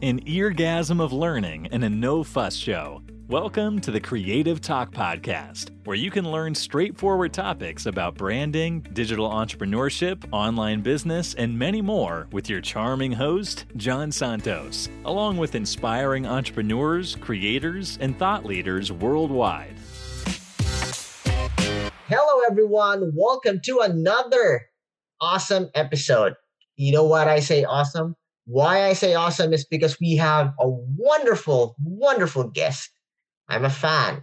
[0.00, 3.02] an eargasm of learning and a no fuss show.
[3.26, 9.28] Welcome to the Creative Talk Podcast, where you can learn straightforward topics about branding, digital
[9.28, 16.26] entrepreneurship, online business, and many more with your charming host, John Santos, along with inspiring
[16.26, 19.74] entrepreneurs, creators, and thought leaders worldwide.
[22.06, 23.10] Hello, everyone.
[23.16, 24.62] Welcome to another
[25.20, 26.34] awesome episode.
[26.76, 28.14] You know what I say awesome?
[28.48, 32.88] Why I say awesome is because we have a wonderful, wonderful guest.
[33.46, 34.22] I'm a fan.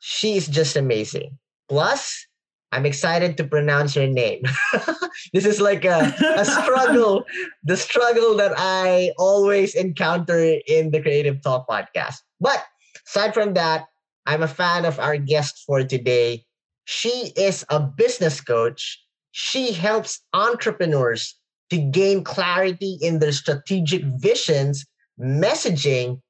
[0.00, 1.38] She's just amazing.
[1.68, 2.26] Plus,
[2.72, 4.42] I'm excited to pronounce her name.
[5.32, 7.24] this is like a, a struggle,
[7.62, 12.16] the struggle that I always encounter in the Creative Talk podcast.
[12.40, 12.64] But
[13.06, 13.86] aside from that,
[14.26, 16.44] I'm a fan of our guest for today.
[16.84, 19.00] She is a business coach.
[19.30, 21.35] She helps entrepreneurs
[21.70, 24.86] to gain clarity in their strategic visions,
[25.18, 26.20] messaging,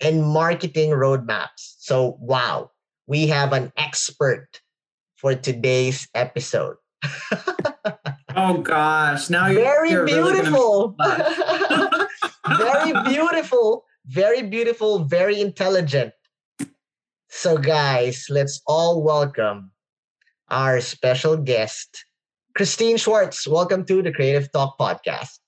[0.00, 1.76] and marketing roadmaps.
[1.78, 2.70] So, wow,
[3.06, 4.48] we have an expert
[5.16, 6.76] for today's episode.
[8.36, 10.96] oh gosh, now you're very you're beautiful.
[10.98, 12.06] Really
[12.58, 16.12] very beautiful, very beautiful, very intelligent.
[17.28, 19.72] So, guys, let's all welcome
[20.50, 22.04] our special guest,
[22.54, 25.38] Christine Schwartz, welcome to the Creative Talk podcast.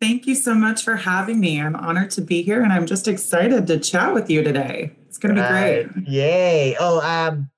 [0.00, 1.60] Thank you so much for having me.
[1.60, 4.96] I'm honored to be here and I'm just excited to chat with you today.
[5.06, 6.08] It's going to be great.
[6.08, 6.76] Yay.
[6.80, 7.50] Oh, um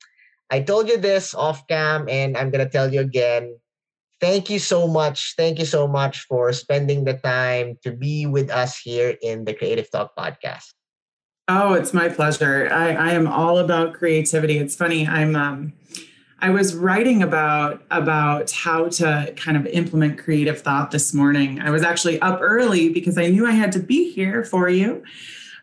[0.50, 3.54] I told you this off cam and I'm going to tell you again.
[4.20, 5.34] Thank you so much.
[5.36, 9.54] Thank you so much for spending the time to be with us here in the
[9.54, 10.74] Creative Talk podcast.
[11.46, 12.68] Oh, it's my pleasure.
[12.72, 14.58] I, I am all about creativity.
[14.58, 15.06] It's funny.
[15.06, 15.72] I'm um
[16.40, 21.60] I was writing about about how to kind of implement creative thought this morning.
[21.60, 25.02] I was actually up early because I knew I had to be here for you.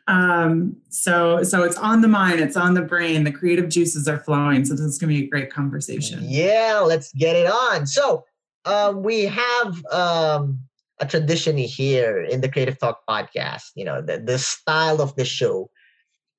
[0.08, 3.24] Um, so so it's on the mind, it's on the brain.
[3.24, 4.66] The creative juices are flowing.
[4.66, 6.20] So this is going to be a great conversation.
[6.24, 7.88] Yeah, let's get it on.
[7.88, 8.26] So
[8.66, 10.60] um, we have um,
[11.00, 13.64] a tradition here in the Creative Talk podcast.
[13.76, 15.70] You know, the, the style of the show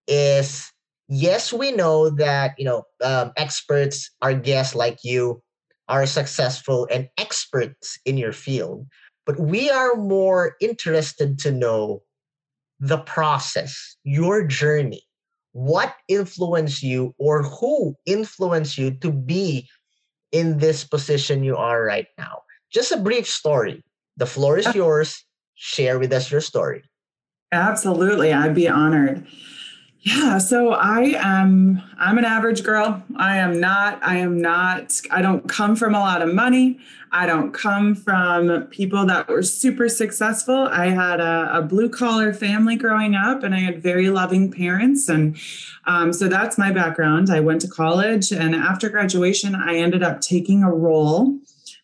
[0.07, 0.71] is
[1.09, 5.43] yes, we know that you know um, experts, our guests like you,
[5.89, 8.87] are successful and experts in your field,
[9.25, 12.03] but we are more interested to know
[12.81, 15.03] the process, your journey,
[15.53, 19.69] what influenced you or who influenced you to be
[20.33, 22.43] in this position you are right now.
[22.71, 23.83] Just a brief story.
[24.16, 25.25] The floor is yours.
[25.55, 26.83] Share with us your story.
[27.53, 28.33] Absolutely.
[28.33, 29.27] I'd be honored.
[30.06, 33.03] Yeah, so I am I'm an average girl.
[33.17, 36.78] I am not I am not I don't come from a lot of money.
[37.11, 40.69] I don't come from people that were super successful.
[40.71, 45.09] I had a, a blue collar family growing up and I had very loving parents
[45.09, 45.37] and
[45.87, 47.28] um, so that's my background.
[47.28, 51.37] I went to college and after graduation I ended up taking a role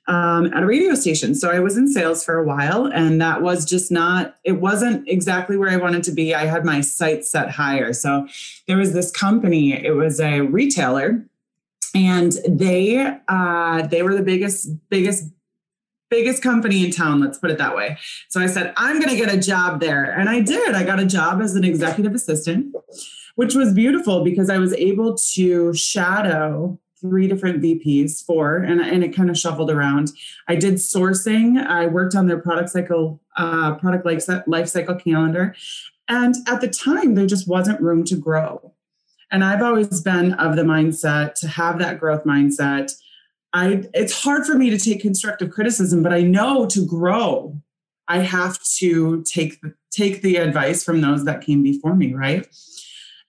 [0.09, 1.35] um, at a radio station.
[1.35, 5.09] So I was in sales for a while, and that was just not, it wasn't
[5.09, 6.35] exactly where I wanted to be.
[6.35, 7.93] I had my sights set higher.
[7.93, 8.27] So
[8.67, 11.25] there was this company, it was a retailer,
[11.95, 15.25] and they uh, they were the biggest, biggest
[16.11, 17.97] biggest company in town let's put it that way
[18.29, 21.01] so i said i'm going to get a job there and i did i got
[21.01, 22.77] a job as an executive assistant
[23.37, 29.05] which was beautiful because i was able to shadow three different VPs, four, and, and
[29.05, 30.13] it kind of shuffled around.
[30.49, 31.59] I did sourcing.
[31.59, 35.55] I worked on their product cycle, uh, product life, life cycle calendar.
[36.09, 38.73] And at the time, there just wasn't room to grow.
[39.31, 42.93] And I've always been of the mindset to have that growth mindset.
[43.55, 47.61] I it's hard for me to take constructive criticism, but I know to grow,
[48.09, 49.59] I have to take
[49.91, 52.47] take the advice from those that came before me, right?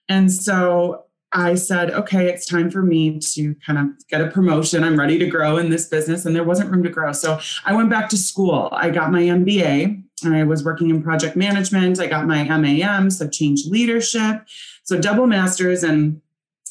[0.08, 1.03] And so
[1.34, 4.84] I said, okay, it's time for me to kind of get a promotion.
[4.84, 6.24] I'm ready to grow in this business.
[6.24, 7.12] And there wasn't room to grow.
[7.12, 8.68] So I went back to school.
[8.72, 10.02] I got my MBA.
[10.24, 11.98] I was working in project management.
[11.98, 14.46] I got my MAM, so change leadership.
[14.84, 15.82] So double masters.
[15.82, 16.22] And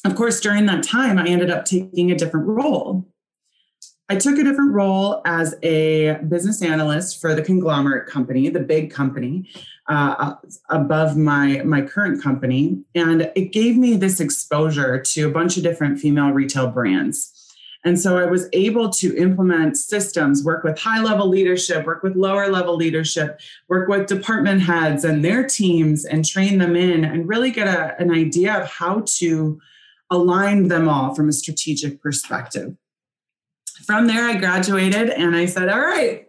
[0.04, 3.06] of course, during that time, I ended up taking a different role.
[4.10, 8.90] I took a different role as a business analyst for the conglomerate company, the big
[8.90, 9.48] company,
[9.88, 10.34] uh,
[10.68, 15.62] above my my current company, and it gave me this exposure to a bunch of
[15.62, 17.30] different female retail brands.
[17.86, 22.14] And so I was able to implement systems, work with high level leadership, work with
[22.14, 27.28] lower level leadership, work with department heads and their teams, and train them in, and
[27.28, 29.60] really get a, an idea of how to
[30.10, 32.76] align them all from a strategic perspective
[33.84, 36.26] from there, I graduated and I said, All right,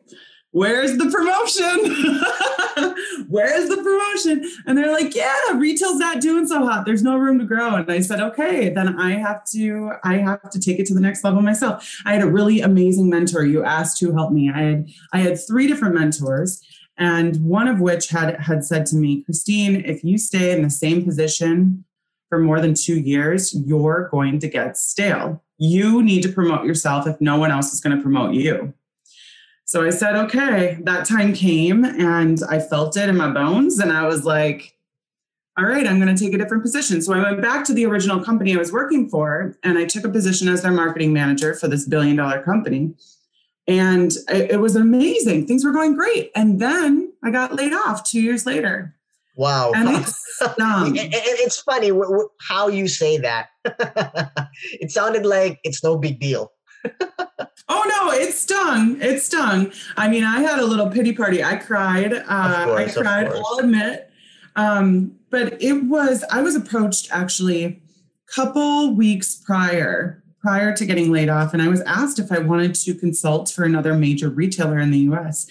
[0.51, 1.67] where's the promotion?
[3.27, 4.49] where's the promotion?
[4.65, 6.85] And they're like, yeah, retail's not doing so hot.
[6.85, 7.75] There's no room to grow.
[7.75, 11.01] And I said, okay, then I have to, I have to take it to the
[11.01, 12.01] next level myself.
[12.05, 13.43] I had a really amazing mentor.
[13.43, 14.49] You asked who helped me.
[14.49, 16.61] I had, I had three different mentors
[16.97, 20.69] and one of which had had said to me, Christine, if you stay in the
[20.69, 21.84] same position
[22.35, 25.41] for more than two years, you're going to get stale.
[25.57, 28.73] You need to promote yourself if no one else is going to promote you.
[29.63, 33.79] So I said, okay, that time came and I felt it in my bones.
[33.79, 34.73] And I was like,
[35.57, 37.01] all right, I'm going to take a different position.
[37.01, 40.03] So I went back to the original company I was working for and I took
[40.03, 42.95] a position as their marketing manager for this billion dollar company.
[43.65, 45.47] And it, was amazing.
[45.47, 46.31] Things were going great.
[46.35, 48.94] And then I got laid off two years later.
[49.35, 49.71] Wow.
[49.75, 49.89] And
[50.95, 51.91] it it's funny
[52.41, 53.47] how you say that.
[54.73, 56.51] it sounded like it's no big deal.
[57.69, 59.01] oh no, it stung.
[59.01, 59.71] It stung.
[59.97, 61.43] I mean, I had a little pity party.
[61.43, 62.13] I cried.
[62.13, 63.27] Uh, course, I cried.
[63.27, 64.09] I'll admit.
[64.55, 66.23] Um, but it was.
[66.31, 67.77] I was approached actually a
[68.33, 72.75] couple weeks prior prior to getting laid off, and I was asked if I wanted
[72.75, 75.47] to consult for another major retailer in the U.S.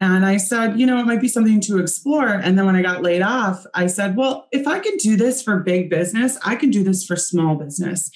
[0.00, 2.28] And I said, you know, it might be something to explore.
[2.28, 5.42] And then when I got laid off, I said, well, if I can do this
[5.42, 8.10] for big business, I can do this for small business.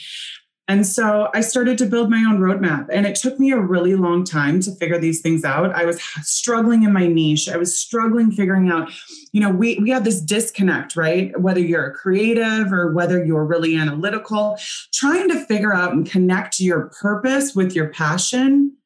[0.68, 2.86] And so I started to build my own roadmap.
[2.92, 5.74] And it took me a really long time to figure these things out.
[5.74, 7.48] I was struggling in my niche.
[7.48, 8.88] I was struggling figuring out,
[9.32, 11.36] you know, we, we have this disconnect, right?
[11.40, 14.58] Whether you're a creative or whether you're really analytical,
[14.94, 18.76] trying to figure out and connect your purpose with your passion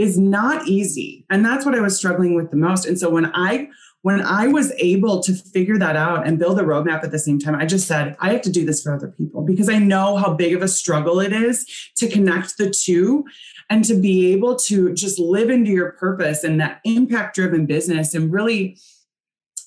[0.00, 1.26] is not easy.
[1.28, 2.86] And that's what I was struggling with the most.
[2.86, 3.68] And so when I
[4.02, 7.38] when I was able to figure that out and build a roadmap at the same
[7.38, 10.16] time, I just said, I have to do this for other people because I know
[10.16, 11.66] how big of a struggle it is
[11.98, 13.26] to connect the two
[13.68, 18.14] and to be able to just live into your purpose and that impact driven business
[18.14, 18.78] and really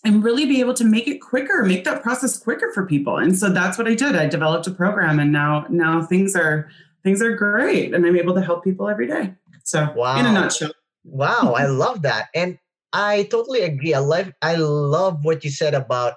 [0.04, 3.38] and really be able to make it quicker make that process quicker for people and
[3.38, 6.70] so that's what i did i developed a program and now now things are
[7.04, 9.34] things are great and i'm able to help people every day
[9.64, 10.20] so wow.
[10.20, 10.72] in a nutshell
[11.04, 12.58] wow i love that and
[12.94, 13.96] I totally agree.
[13.96, 16.14] I love I love what you said about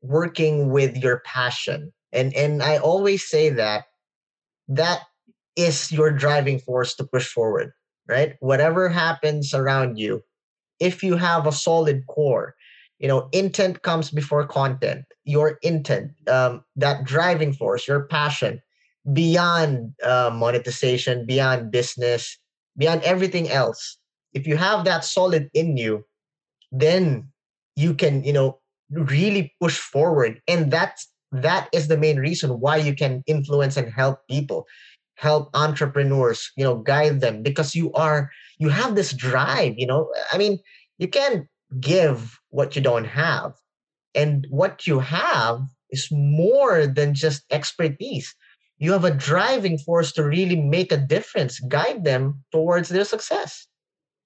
[0.00, 1.92] working with your passion.
[2.12, 3.84] And and I always say that
[4.68, 5.02] that
[5.54, 7.72] is your driving force to push forward,
[8.08, 8.36] right?
[8.40, 10.22] Whatever happens around you,
[10.80, 12.54] if you have a solid core,
[12.98, 15.04] you know, intent comes before content.
[15.24, 18.62] Your intent, um, that driving force, your passion,
[19.12, 22.38] beyond uh, monetization, beyond business,
[22.76, 23.98] beyond everything else,
[24.32, 26.04] if you have that solid in you
[26.72, 27.28] then
[27.74, 28.58] you can you know
[28.90, 30.40] really push forward.
[30.48, 34.66] And that's that is the main reason why you can influence and help people
[35.16, 40.12] help entrepreneurs you know guide them because you are you have this drive you know?
[40.32, 40.58] I mean
[40.98, 41.46] you can't
[41.80, 43.52] give what you don't have.
[44.14, 45.60] And what you have
[45.90, 48.34] is more than just expertise
[48.78, 53.66] you have a driving force to really make a difference guide them towards their success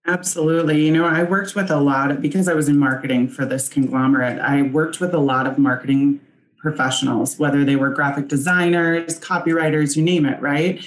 [0.07, 0.85] Absolutely.
[0.85, 3.69] You know, I worked with a lot of, because I was in marketing for this
[3.69, 6.21] conglomerate, I worked with a lot of marketing
[6.59, 10.85] professionals, whether they were graphic designers, copywriters, you name it, right?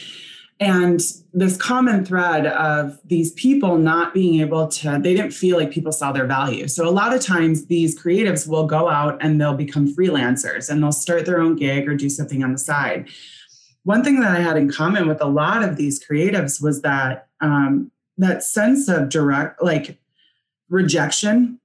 [0.60, 1.02] And
[1.34, 5.92] this common thread of these people not being able to, they didn't feel like people
[5.92, 6.68] saw their value.
[6.68, 10.82] So a lot of times these creatives will go out and they'll become freelancers and
[10.82, 13.10] they'll start their own gig or do something on the side.
[13.84, 17.28] One thing that I had in common with a lot of these creatives was that
[17.42, 19.98] um, that sense of direct like
[20.70, 21.60] rejection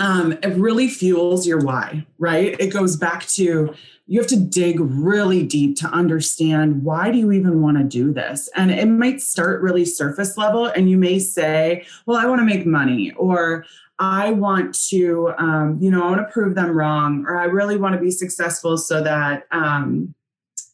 [0.00, 2.56] um, it really fuels your why right?
[2.58, 3.74] It goes back to
[4.06, 8.12] you have to dig really deep to understand why do you even want to do
[8.12, 8.50] this?
[8.54, 12.44] And it might start really surface level and you may say well i want to
[12.44, 13.64] make money or
[13.98, 17.76] i want to um, you know i want to prove them wrong or i really
[17.76, 20.14] want to be successful so that um,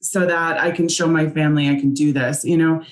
[0.00, 2.82] so that i can show my family i can do this you know?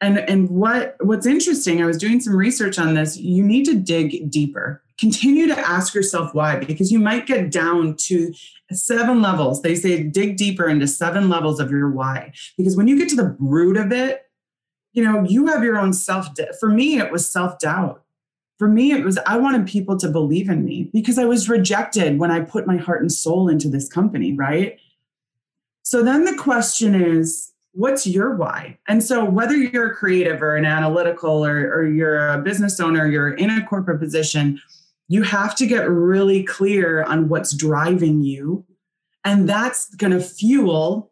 [0.00, 3.74] And and what what's interesting i was doing some research on this you need to
[3.74, 4.82] dig deeper.
[5.00, 8.32] Continue to ask yourself why because you might get down to
[8.72, 9.62] seven levels.
[9.62, 12.32] They say dig deeper into seven levels of your why.
[12.56, 14.28] Because when you get to the root of it
[14.92, 18.02] you know you have your own self for me it was self doubt
[18.58, 22.18] for me it was i wanted people to believe in me because i was rejected
[22.18, 24.80] when i put my heart and soul into this company right
[25.88, 28.76] so then the question is what's your why?
[28.88, 33.06] And so, whether you're a creative or an analytical or, or you're a business owner,
[33.06, 34.60] you're in a corporate position,
[35.08, 38.66] you have to get really clear on what's driving you.
[39.24, 41.10] And that's going to fuel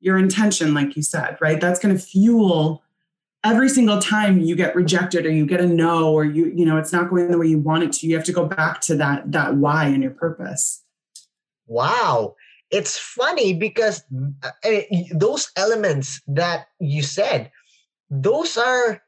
[0.00, 1.60] your intention, like you said, right?
[1.60, 2.82] That's going to fuel
[3.44, 6.78] every single time you get rejected or you get a no or you you know
[6.78, 8.96] it's not going the way you want it to you have to go back to
[8.96, 10.82] that that why and your purpose
[11.66, 12.34] wow
[12.74, 14.02] it's funny because
[14.42, 14.50] uh,
[15.14, 17.50] those elements that you said
[18.10, 19.00] those are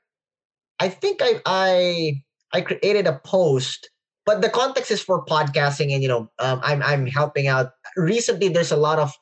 [0.78, 2.23] i think i i
[2.54, 3.90] i created a post
[4.25, 8.49] but the context is for podcasting and you know um, i'm i'm helping out recently
[8.49, 9.12] there's a lot of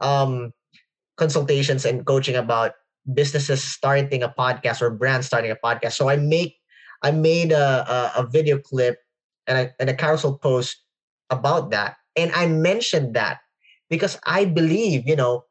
[0.00, 0.52] um
[1.20, 2.72] consultations and coaching about
[3.12, 5.92] businesses starting a podcast or brands starting a podcast.
[5.92, 6.56] So I make
[7.02, 7.84] I made a,
[8.16, 8.98] a, a video clip
[9.46, 10.82] and a, and a carousel post
[11.30, 11.96] about that.
[12.16, 13.40] And I mentioned that
[13.90, 15.44] because I believe, you know,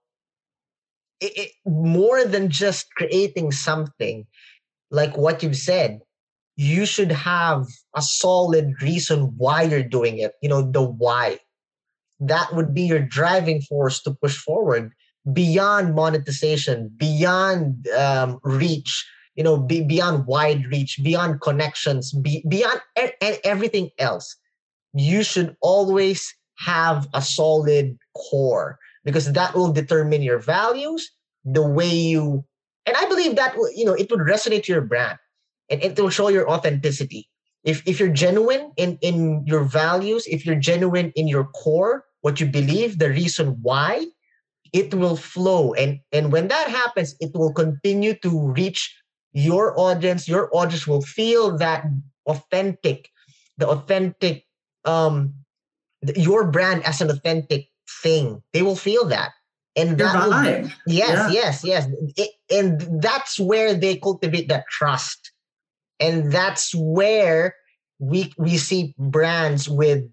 [1.19, 4.25] it, it, more than just creating something
[4.91, 5.99] like what you've said,
[6.55, 11.39] you should have a solid reason why you're doing it, you know, the why.
[12.19, 14.91] That would be your driving force to push forward
[15.33, 19.05] beyond monetization, beyond um, reach,
[19.35, 24.35] you know, be, beyond wide reach, beyond connections, be, beyond e- everything else.
[24.93, 31.09] You should always have a solid core because that will determine your values,
[31.45, 32.43] the way you,
[32.85, 35.17] and I believe that you know it would resonate to your brand,
[35.69, 37.27] and it will show your authenticity.
[37.63, 42.39] If if you're genuine in in your values, if you're genuine in your core, what
[42.39, 44.05] you believe, the reason why,
[44.73, 48.95] it will flow and and when that happens it will continue to reach
[49.33, 51.85] your audience your audience will feel that
[52.27, 53.09] authentic
[53.57, 54.45] the authentic
[54.85, 55.33] um
[56.15, 57.67] your brand as an authentic
[58.01, 59.31] thing they will feel that
[59.75, 61.29] and that will, yes yeah.
[61.29, 65.31] yes yes it, and that's where they cultivate that trust
[65.99, 67.55] and that's where
[67.99, 70.03] we we see brands with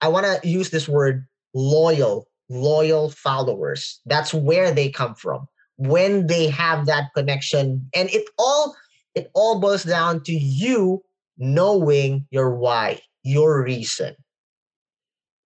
[0.00, 4.00] i want to use this word loyal loyal followers.
[4.06, 5.46] That's where they come from.
[5.76, 8.76] When they have that connection, and it all
[9.14, 11.02] it all boils down to you
[11.38, 14.14] knowing your why, your reason.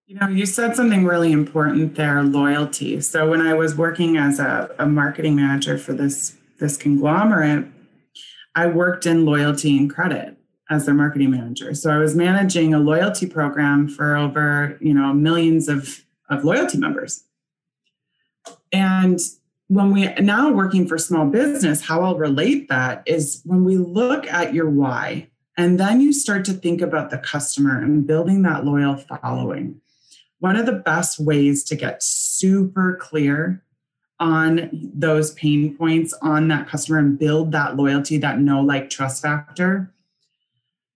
[0.08, 3.00] You know, you said something really important there, loyalty.
[3.00, 7.66] So when I was working as a, a marketing manager for this this conglomerate,
[8.54, 10.36] I worked in loyalty and credit
[10.70, 11.74] as their marketing manager.
[11.74, 16.78] So I was managing a loyalty program for over, you know, millions of of loyalty
[16.78, 17.24] members.
[18.70, 19.18] And
[19.66, 24.28] when we now working for small business, how I'll relate that is when we look
[24.28, 28.64] at your why, and then you start to think about the customer and building that
[28.64, 29.80] loyal following.
[30.38, 33.62] One of the best ways to get super clear
[34.18, 39.22] on those pain points on that customer and build that loyalty, that know, like, trust
[39.22, 39.92] factor,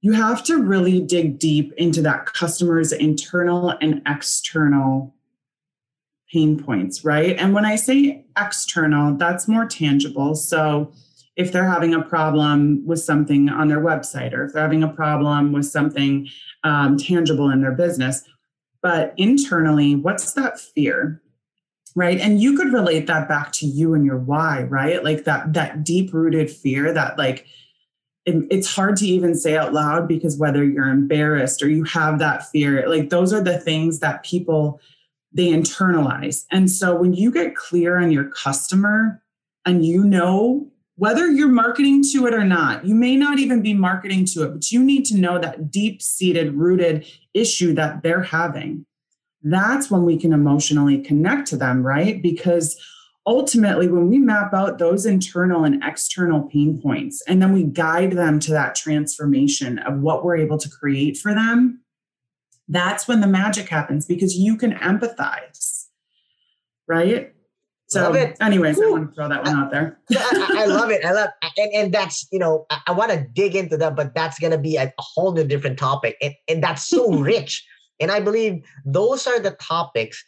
[0.00, 5.14] you have to really dig deep into that customer's internal and external
[6.32, 7.37] pain points, right?
[7.38, 10.35] And when I say external, that's more tangible.
[10.35, 10.92] So
[11.37, 14.88] if they're having a problem with something on their website or if they're having a
[14.88, 16.28] problem with something
[16.64, 18.25] um, tangible in their business,
[18.82, 21.22] but internally, what's that fear?
[21.96, 22.20] Right.
[22.20, 25.02] And you could relate that back to you and your why, right?
[25.02, 27.46] Like that, that deep rooted fear that like,
[28.26, 32.49] it's hard to even say out loud because whether you're embarrassed or you have that
[32.50, 34.80] fear, like those are the things that people
[35.32, 36.44] they internalize.
[36.50, 39.22] And so when you get clear on your customer
[39.64, 43.72] and you know whether you're marketing to it or not, you may not even be
[43.72, 48.22] marketing to it, but you need to know that deep seated, rooted issue that they're
[48.22, 48.87] having.
[49.42, 52.22] That's when we can emotionally connect to them, right?
[52.22, 52.76] Because
[53.26, 58.12] ultimately, when we map out those internal and external pain points, and then we guide
[58.12, 61.80] them to that transformation of what we're able to create for them,
[62.68, 65.87] that's when the magic happens because you can empathize,
[66.87, 67.32] right?
[67.90, 68.87] So, anyways, Woo.
[68.87, 69.99] I want to throw that one out there.
[70.12, 71.04] I, I, love it.
[71.04, 74.14] I love, and and that's you know, I, I want to dig into that, but
[74.14, 77.66] that's gonna be a, a whole new different topic, and and that's so rich.
[77.99, 80.25] And I believe those are the topics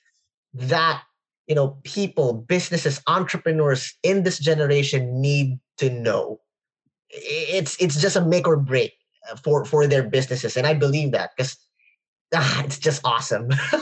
[0.55, 1.03] that
[1.47, 6.41] you know people, businesses, entrepreneurs in this generation need to know.
[7.11, 8.93] It's it's just a make or break
[9.31, 11.57] uh, for for their businesses, and I believe that because
[12.35, 13.49] ah, it's just awesome.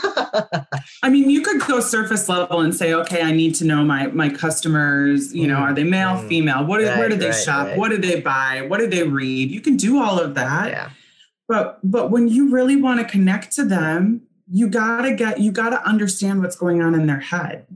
[1.02, 4.08] I mean, you could go surface level and say, okay, I need to know my
[4.08, 5.34] my customers.
[5.34, 6.28] You know, are they male, mm.
[6.28, 6.64] female?
[6.64, 7.66] What right, where do they right, shop?
[7.68, 7.78] Right.
[7.78, 8.66] What do they buy?
[8.66, 9.50] What do they read?
[9.50, 10.70] You can do all of that.
[10.70, 10.90] Yeah.
[11.48, 15.82] But but when you really want to connect to them, you gotta get you gotta
[15.86, 17.66] understand what's going on in their head.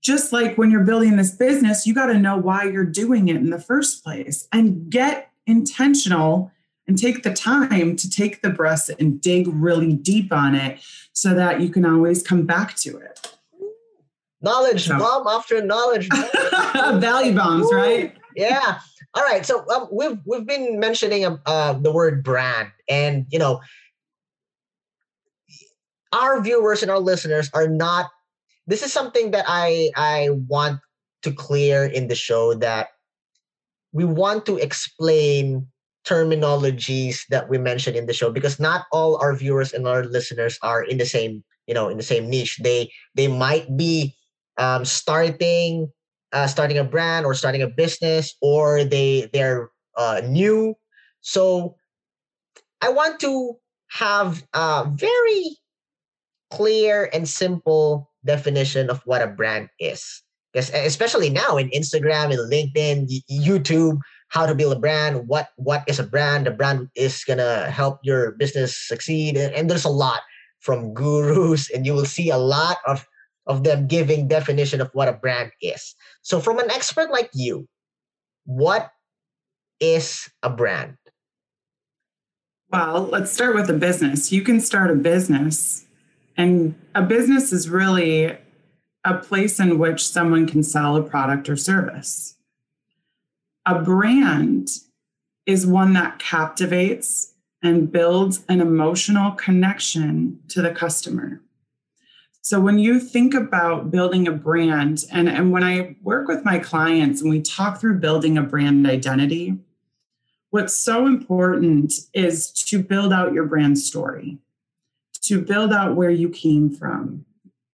[0.00, 3.36] Just like when you're building this business, you got to know why you're doing it
[3.36, 6.50] in the first place and get intentional
[6.90, 10.80] and take the time to take the breaths and dig really deep on it
[11.12, 13.32] so that you can always come back to it.
[14.42, 14.98] Knowledge so.
[14.98, 17.00] bomb after knowledge bomb.
[17.00, 17.76] Value bombs, Ooh.
[17.76, 18.16] right?
[18.34, 18.80] Yeah.
[19.14, 23.60] All right, so um, we've we've been mentioning uh, the word brand, and you know,
[26.12, 28.10] our viewers and our listeners are not.
[28.66, 30.80] This is something that I I want
[31.22, 32.88] to clear in the show that
[33.92, 35.68] we want to explain
[36.06, 40.58] terminologies that we mentioned in the show because not all our viewers and our listeners
[40.62, 42.58] are in the same you know in the same niche.
[42.58, 44.16] They they might be
[44.58, 45.90] um, starting
[46.32, 50.74] uh, starting a brand or starting a business or they they're uh, new.
[51.20, 51.76] So
[52.82, 53.56] i want to
[53.88, 55.56] have a very
[56.50, 60.22] clear and simple definition of what a brand is.
[60.52, 65.84] Because especially now in instagram and linkedin youtube how to build a brand, what what
[65.86, 66.46] is a brand.
[66.46, 70.20] The brand is gonna help your business succeed, and, and there's a lot
[70.60, 73.06] from gurus, and you will see a lot of
[73.46, 75.94] of them giving definition of what a brand is.
[76.22, 77.68] So, from an expert like you,
[78.44, 78.90] what
[79.80, 80.96] is a brand?
[82.70, 84.30] Well, let's start with a business.
[84.30, 85.86] You can start a business,
[86.36, 88.38] and a business is really
[89.04, 92.36] a place in which someone can sell a product or service
[93.70, 94.68] a brand
[95.46, 101.40] is one that captivates and builds an emotional connection to the customer.
[102.42, 106.58] So when you think about building a brand, and, and when I work with my
[106.58, 109.58] clients and we talk through building a brand identity,
[110.48, 114.38] what's so important is to build out your brand story,
[115.22, 117.24] to build out where you came from,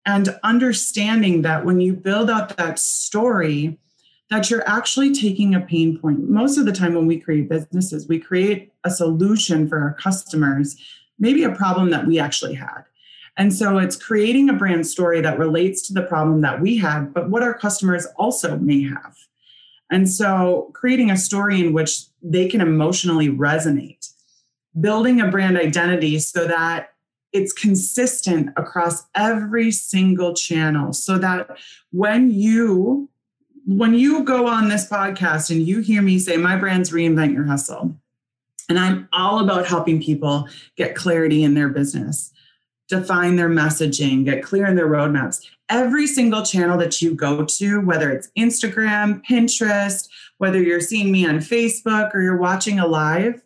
[0.06, 3.78] and understanding that when you build out that story,
[4.31, 6.28] that you're actually taking a pain point.
[6.28, 10.76] Most of the time, when we create businesses, we create a solution for our customers,
[11.19, 12.85] maybe a problem that we actually had.
[13.37, 17.12] And so it's creating a brand story that relates to the problem that we had,
[17.12, 19.16] but what our customers also may have.
[19.90, 24.11] And so creating a story in which they can emotionally resonate,
[24.81, 26.95] building a brand identity so that
[27.33, 31.59] it's consistent across every single channel so that
[31.90, 33.09] when you
[33.66, 37.44] when you go on this podcast and you hear me say, my brand's reinvent your
[37.44, 37.96] hustle,
[38.68, 42.33] and I'm all about helping people get clarity in their business,
[42.88, 45.44] define their messaging, get clear in their roadmaps.
[45.68, 51.27] Every single channel that you go to, whether it's Instagram, Pinterest, whether you're seeing me
[51.27, 53.42] on Facebook or you're watching a live,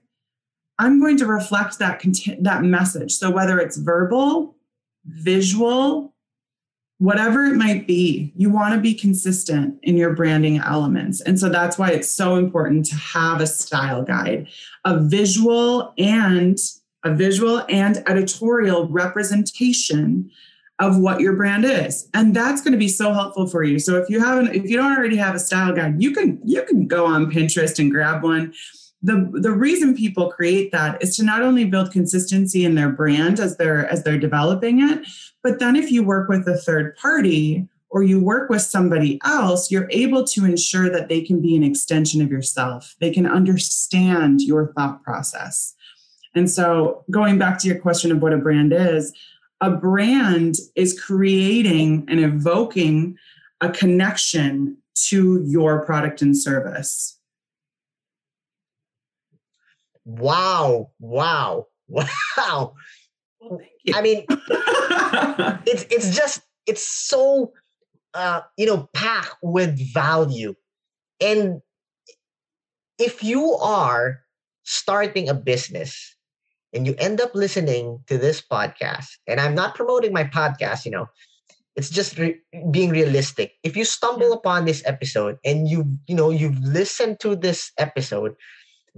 [0.81, 2.03] I'm going to reflect that
[2.41, 3.13] that message.
[3.13, 4.57] So whether it's verbal,
[5.05, 6.15] visual,
[6.99, 11.21] whatever it might be, you want to be consistent in your branding elements.
[11.21, 14.49] And so that's why it's so important to have a style guide,
[14.85, 16.59] a visual and
[17.05, 20.31] a visual and editorial representation
[20.81, 22.09] of what your brand is.
[22.15, 23.79] And that's going to be so helpful for you.
[23.79, 26.63] So if you haven't if you don't already have a style guide, you can you
[26.65, 28.53] can go on Pinterest and grab one.
[29.03, 33.39] The, the reason people create that is to not only build consistency in their brand
[33.39, 35.07] as they're as they're developing it,
[35.43, 39.71] but then if you work with a third party or you work with somebody else,
[39.71, 42.97] you're able to ensure that they can be an extension of yourself.
[43.01, 45.75] They can understand your thought process.
[46.35, 49.13] And so, going back to your question of what a brand is,
[49.61, 53.17] a brand is creating and evoking
[53.61, 57.18] a connection to your product and service.
[60.09, 62.75] Wow, wow, wow.
[63.41, 63.61] Well,
[63.95, 64.27] I mean,
[65.67, 67.53] it's it's just it's so
[68.15, 70.55] uh, you know packed with value,
[71.21, 71.63] and
[72.99, 74.21] if you are
[74.65, 76.17] starting a business
[76.75, 80.93] and you end up listening to this podcast, and I'm not promoting my podcast, you
[80.93, 81.07] know,
[81.77, 82.41] it's just re-
[82.71, 83.55] being realistic.
[83.65, 88.35] If you stumble upon this episode and you you know you've listened to this episode,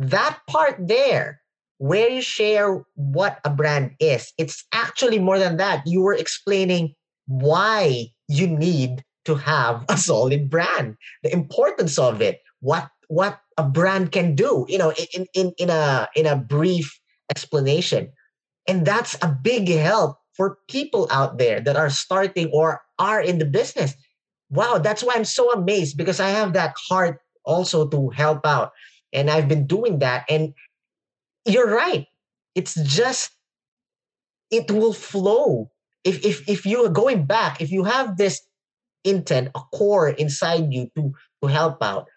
[0.01, 1.41] that part there
[1.79, 4.33] where you share what a brand is.
[4.39, 5.87] It's actually more than that.
[5.87, 6.95] You were explaining
[7.27, 13.65] why you need to have a solid brand, the importance of it, what what a
[13.65, 16.99] brand can do, you know, in in in a in a brief
[17.31, 18.13] explanation.
[18.67, 23.39] And that's a big help for people out there that are starting or are in
[23.39, 23.95] the business.
[24.49, 28.73] Wow, that's why I'm so amazed because I have that heart also to help out.
[29.13, 30.25] And I've been doing that.
[30.29, 30.55] And
[31.45, 32.07] you're right.
[32.55, 33.31] It's just
[34.51, 35.71] it will flow.
[36.05, 38.41] If if if you are going back, if you have this
[39.05, 42.09] intent, a core inside you to to help out,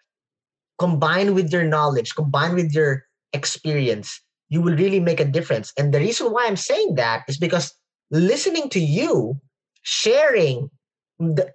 [0.78, 5.72] combined with your knowledge, combined with your experience, you will really make a difference.
[5.78, 7.72] And the reason why I'm saying that is because
[8.10, 9.40] listening to you
[9.82, 10.70] sharing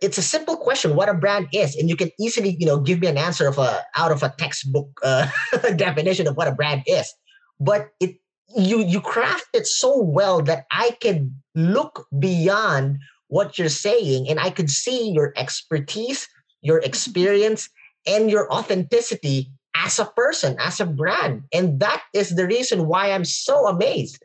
[0.01, 2.99] it's a simple question what a brand is and you can easily you know give
[3.01, 5.27] me an answer of a out of a textbook uh,
[5.75, 7.13] definition of what a brand is.
[7.59, 8.15] But it
[8.57, 14.39] you you craft it so well that i can look beyond what you're saying and
[14.39, 16.27] i could see your expertise
[16.61, 17.69] your experience
[18.07, 21.43] and your authenticity as a person as a brand.
[21.53, 24.21] And that is the reason why i'm so amazed.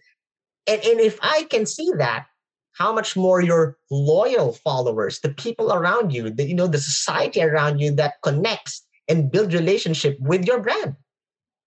[0.67, 2.27] And, and if i can see that
[2.75, 7.43] how much more your loyal followers, the people around you, the, you know, the society
[7.43, 10.97] around you that connects and build relationship with your brand.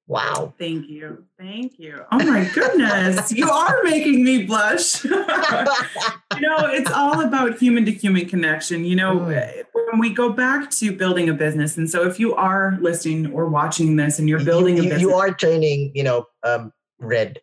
[0.08, 0.54] Wow.
[0.58, 1.26] Thank you.
[1.38, 2.02] Thank you.
[2.12, 3.32] Oh my goodness.
[3.36, 5.04] you are making me blush.
[5.04, 8.86] you know, it's all about human to human connection.
[8.86, 9.63] You know, mm.
[9.74, 13.48] when we go back to building a business, and so if you are listening or
[13.50, 16.72] watching this and you're building you, you, a business, you are turning, you know, um,
[17.00, 17.41] red.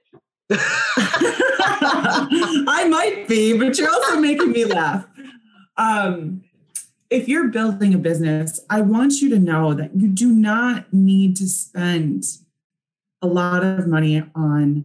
[2.68, 5.06] I might be, but you're also making me laugh.
[5.76, 6.44] Um,
[7.10, 11.36] if you're building a business, I want you to know that you do not need
[11.36, 12.24] to spend
[13.22, 14.84] a lot of money on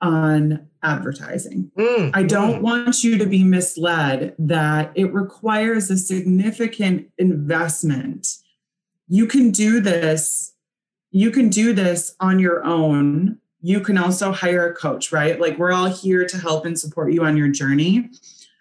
[0.00, 1.70] on advertising.
[1.78, 2.62] Mm, I don't mm.
[2.62, 8.26] want you to be misled that it requires a significant investment.
[9.08, 10.54] You can do this
[11.14, 15.40] you can do this on your own you can also hire a coach, right?
[15.40, 18.10] Like we're all here to help and support you on your journey.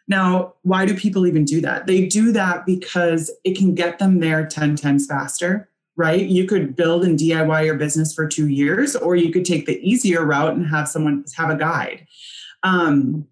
[0.07, 1.87] Now, why do people even do that?
[1.87, 6.25] They do that because it can get them there 10 times faster, right?
[6.25, 9.77] You could build and DIY your business for two years, or you could take the
[9.85, 12.07] easier route and have someone have a guide.
[12.63, 13.27] Um,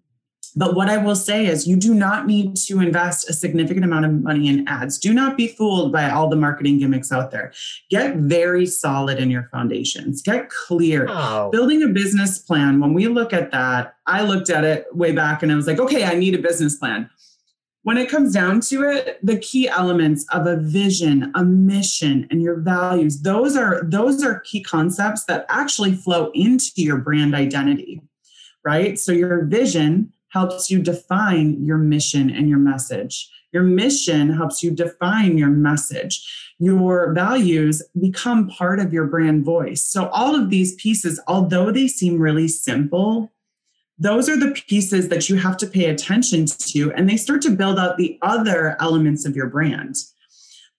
[0.54, 4.04] but what I will say is, you do not need to invest a significant amount
[4.04, 4.98] of money in ads.
[4.98, 7.52] Do not be fooled by all the marketing gimmicks out there.
[7.90, 11.06] Get very solid in your foundations, get clear.
[11.06, 11.50] Wow.
[11.50, 15.42] Building a business plan, when we look at that, I looked at it way back
[15.42, 17.08] and I was like, okay, I need a business plan.
[17.84, 22.40] When it comes down to it, the key elements of a vision, a mission, and
[22.40, 28.00] your values, those are those are key concepts that actually flow into your brand identity.
[28.64, 29.00] Right?
[29.00, 33.30] So your vision helps you define your mission and your message.
[33.52, 36.54] Your mission helps you define your message.
[36.58, 39.84] Your values become part of your brand voice.
[39.84, 43.30] So, all of these pieces, although they seem really simple,
[43.98, 47.50] those are the pieces that you have to pay attention to, and they start to
[47.50, 49.96] build out the other elements of your brand.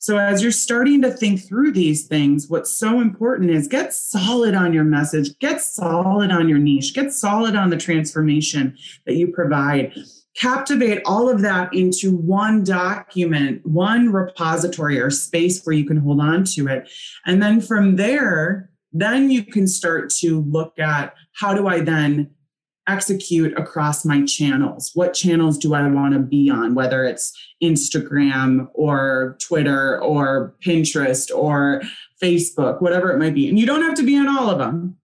[0.04, 4.54] So, as you're starting to think through these things, what's so important is get solid
[4.54, 9.32] on your message, get solid on your niche, get solid on the transformation that you
[9.32, 9.94] provide.
[10.36, 16.20] Captivate all of that into one document, one repository or space where you can hold
[16.20, 16.90] on to it.
[17.26, 22.30] And then from there, then you can start to look at how do I then
[22.88, 24.92] execute across my channels.
[24.94, 31.34] What channels do I want to be on, whether it's Instagram or Twitter or Pinterest
[31.36, 31.82] or
[32.22, 33.48] Facebook, whatever it might be.
[33.50, 34.98] And you don't have to be on all of them.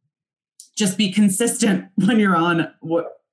[0.77, 2.71] Just be consistent when you're on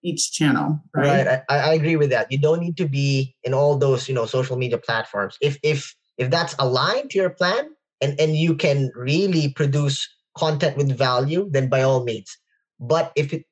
[0.03, 0.81] each channel.
[0.95, 1.27] Right.
[1.27, 1.43] right.
[1.49, 2.31] I, I agree with that.
[2.31, 5.37] You don't need to be in all those, you know, social media platforms.
[5.41, 10.77] If if if that's aligned to your plan and, and you can really produce content
[10.77, 12.37] with value, then by all means.
[12.81, 13.45] But if it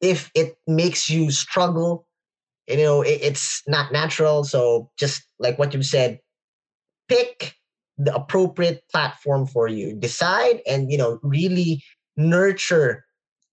[0.00, 2.06] if it makes you struggle
[2.70, 4.44] you know it, it's not natural.
[4.44, 6.20] So just like what you've said
[7.08, 7.54] pick
[7.98, 9.94] the appropriate platform for you.
[9.94, 11.82] Decide and you know really
[12.16, 13.04] nurture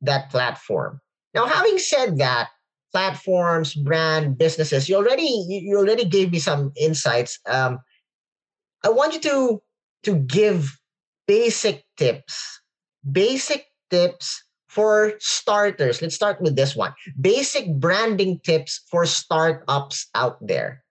[0.02, 1.02] that platform.
[1.34, 2.50] Now having said that
[2.92, 7.40] platforms brand businesses you already you already gave me some insights.
[7.48, 7.80] Um
[8.84, 9.62] i want you to
[10.04, 10.78] to give
[11.28, 12.62] basic tips
[13.12, 14.44] basic tips
[14.78, 20.84] for starters, let's start with this one basic branding tips for startups out there.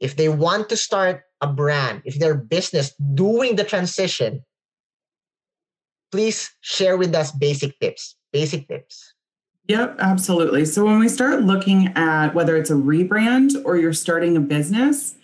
[0.00, 4.42] If they want to start a brand, if their business doing the transition,
[6.10, 8.16] please share with us basic tips.
[8.32, 9.14] Basic tips.
[9.68, 10.64] Yep, absolutely.
[10.64, 15.14] So when we start looking at whether it's a rebrand or you're starting a business,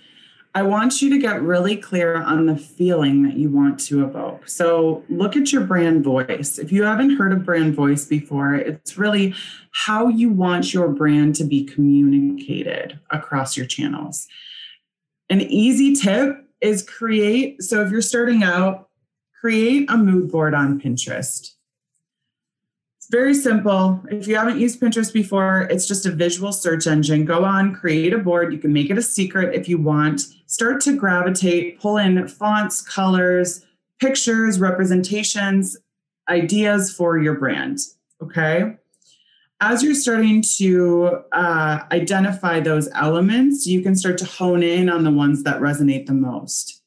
[0.57, 4.49] I want you to get really clear on the feeling that you want to evoke.
[4.49, 6.59] So, look at your brand voice.
[6.59, 9.35] If you haven't heard of brand voice before, it's really
[9.73, 14.29] how you want your brand to be communicated across your channels.
[15.29, 17.61] An easy tip is create.
[17.61, 18.91] So, if you're starting out,
[19.41, 21.54] create a mood board on Pinterest.
[23.05, 24.03] It's very simple.
[24.11, 27.27] If you haven't used Pinterest before, it's just a visual search engine.
[27.27, 28.51] Go on, create a board.
[28.51, 30.23] You can make it a secret if you want.
[30.47, 33.67] Start to gravitate, pull in fonts, colors,
[34.01, 35.77] pictures, representations,
[36.31, 37.81] ideas for your brand.
[38.23, 38.79] Okay.
[39.61, 45.05] as you're starting to uh, identify those elements, you can start to hone in on
[45.05, 46.81] the ones that resonate the most.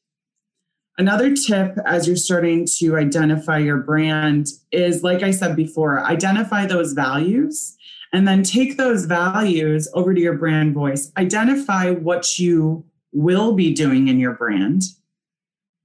[0.98, 6.66] Another tip as you're starting to identify your brand is, like I said before, identify
[6.66, 7.76] those values
[8.12, 11.12] and then take those values over to your brand voice.
[11.16, 14.82] Identify what you will be doing in your brand,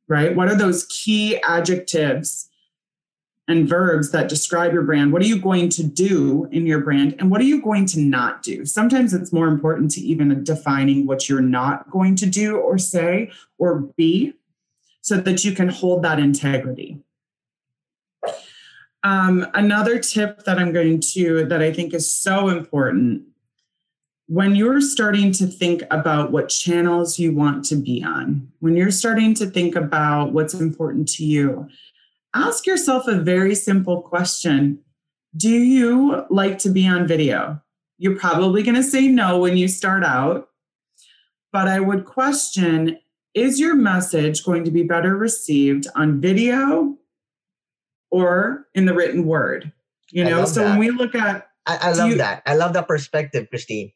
[0.07, 0.35] right?
[0.35, 2.49] What are those key adjectives
[3.47, 5.11] and verbs that describe your brand.
[5.11, 7.15] What are you going to do in your brand?
[7.19, 8.65] And what are you going to not do?
[8.65, 13.31] Sometimes it's more important to even defining what you're not going to do or say
[13.57, 14.33] or be
[15.03, 16.97] so that you can hold that integrity.
[19.03, 23.23] Um, another tip that I'm going to, that I think is so important
[24.27, 28.91] when you're starting to think about what channels you want to be on, when you're
[28.91, 31.67] starting to think about what's important to you,
[32.33, 34.79] ask yourself a very simple question
[35.35, 37.61] Do you like to be on video?
[37.97, 40.47] You're probably going to say no when you start out,
[41.51, 42.99] but I would question
[43.33, 46.97] Is your message going to be better received on video
[48.11, 49.71] or in the written word?
[50.11, 50.69] You know, so that.
[50.71, 52.43] when we look at I, I love you, that.
[52.45, 53.91] I love that perspective, Christine.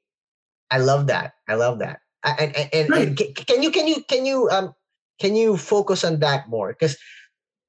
[0.72, 1.34] I love that.
[1.48, 2.00] I love that.
[2.24, 3.08] And and, and, right.
[3.08, 4.74] and can you can you can you um
[5.20, 6.70] can you focus on that more?
[6.74, 6.98] Because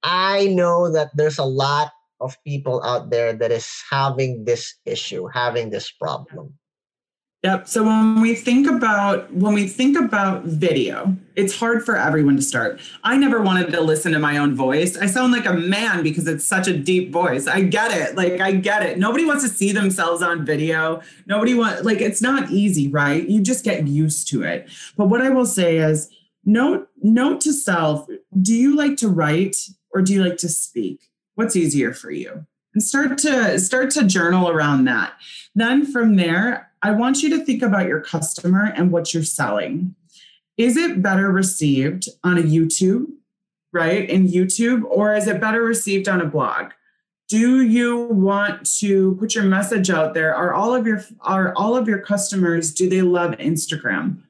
[0.02, 5.28] I know that there's a lot of people out there that is having this issue,
[5.32, 6.57] having this problem.
[7.44, 7.68] Yep.
[7.68, 12.42] So when we think about when we think about video, it's hard for everyone to
[12.42, 12.80] start.
[13.04, 14.96] I never wanted to listen to my own voice.
[14.96, 17.46] I sound like a man because it's such a deep voice.
[17.46, 18.16] I get it.
[18.16, 18.98] Like I get it.
[18.98, 21.00] Nobody wants to see themselves on video.
[21.26, 23.28] Nobody want like it's not easy, right?
[23.28, 24.68] You just get used to it.
[24.96, 26.10] But what I will say is
[26.44, 28.08] note note to self,
[28.42, 29.54] do you like to write
[29.94, 31.02] or do you like to speak?
[31.36, 32.46] What's easier for you?
[32.74, 35.12] And start to start to journal around that.
[35.54, 39.94] Then from there, I want you to think about your customer and what you're selling.
[40.56, 43.06] Is it better received on a YouTube,
[43.72, 44.08] right?
[44.08, 46.72] In YouTube, or is it better received on a blog?
[47.28, 51.76] do you want to put your message out there are all of your are all
[51.76, 54.22] of your customers do they love instagram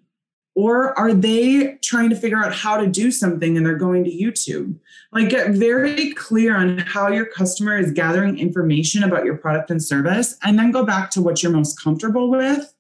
[0.59, 4.11] or are they trying to figure out how to do something and they're going to
[4.11, 4.75] YouTube?
[5.13, 9.81] Like, get very clear on how your customer is gathering information about your product and
[9.81, 12.75] service, and then go back to what you're most comfortable with.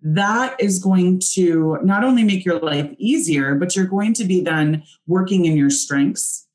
[0.00, 4.40] That is going to not only make your life easier, but you're going to be
[4.40, 6.46] then working in your strengths.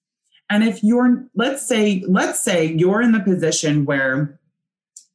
[0.50, 4.40] And if you're, let's say, let's say you're in the position where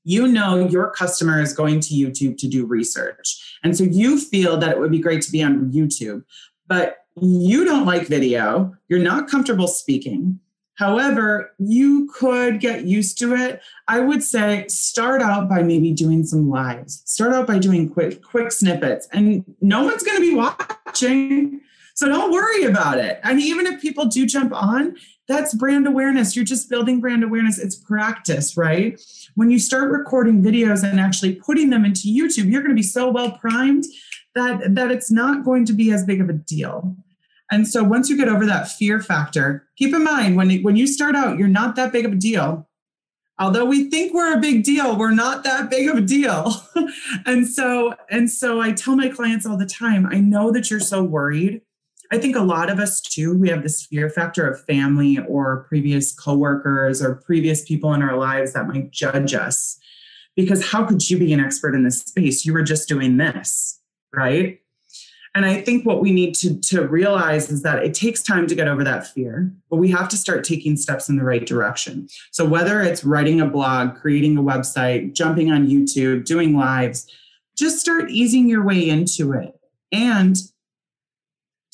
[0.08, 3.58] you know your customer is going to YouTube to do research.
[3.62, 6.24] And so you feel that it would be great to be on YouTube,
[6.66, 10.40] but you don't like video, you're not comfortable speaking.
[10.76, 13.60] However, you could get used to it.
[13.86, 17.02] I would say start out by maybe doing some lives.
[17.04, 21.60] Start out by doing quick quick snippets and no one's going to be watching.
[21.94, 23.20] So don't worry about it.
[23.24, 24.96] And even if people do jump on,
[25.28, 26.34] that's brand awareness.
[26.34, 27.58] You're just building brand awareness.
[27.58, 29.00] It's practice, right?
[29.34, 32.82] When you start recording videos and actually putting them into YouTube, you're going to be
[32.82, 33.84] so well primed
[34.34, 36.96] that, that it's not going to be as big of a deal.
[37.50, 40.86] And so once you get over that fear factor, keep in mind when, when you
[40.86, 42.66] start out, you're not that big of a deal.
[43.38, 46.52] Although we think we're a big deal, we're not that big of a deal.
[47.26, 50.80] and so and so I tell my clients all the time, I know that you're
[50.80, 51.62] so worried
[52.10, 55.64] I think a lot of us too, we have this fear factor of family or
[55.68, 59.78] previous coworkers or previous people in our lives that might judge us.
[60.34, 62.46] Because how could you be an expert in this space?
[62.46, 63.80] You were just doing this,
[64.14, 64.60] right?
[65.34, 68.54] And I think what we need to, to realize is that it takes time to
[68.54, 72.08] get over that fear, but we have to start taking steps in the right direction.
[72.30, 77.06] So, whether it's writing a blog, creating a website, jumping on YouTube, doing lives,
[77.56, 79.54] just start easing your way into it.
[79.92, 80.36] And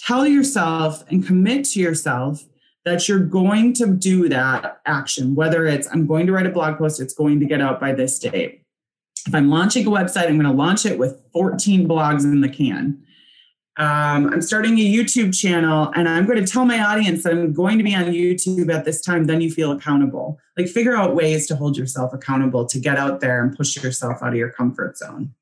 [0.06, 2.44] tell yourself and commit to yourself
[2.84, 6.76] that you're going to do that action, whether it's I'm going to write a blog
[6.76, 8.62] post, it's going to get out by this date.
[9.26, 12.48] If I'm launching a website, I'm going to launch it with 14 blogs in the
[12.48, 13.02] can.
[13.76, 17.52] Um, I'm starting a YouTube channel and I'm going to tell my audience that I'm
[17.52, 20.38] going to be on YouTube at this time, then you feel accountable.
[20.56, 24.22] Like figure out ways to hold yourself accountable to get out there and push yourself
[24.22, 25.34] out of your comfort zone.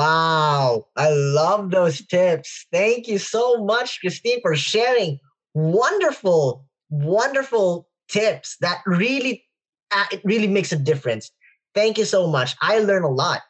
[0.00, 2.64] Wow, I love those tips.
[2.72, 5.18] Thank you so much, Christine, for sharing
[5.52, 9.44] wonderful, wonderful tips that really,
[9.90, 11.30] uh, it really makes a difference.
[11.74, 12.56] Thank you so much.
[12.62, 13.42] I learn a lot,